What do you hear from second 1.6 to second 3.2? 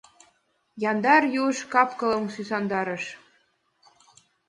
кап-кылым сӱсандарыш.